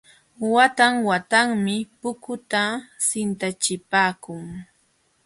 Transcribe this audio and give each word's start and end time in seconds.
Watan 0.53 0.93
watanmi 1.07 1.75
pukuta 2.01 2.63
sintachipaakun. 3.05 4.43